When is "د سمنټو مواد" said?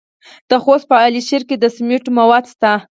1.59-2.43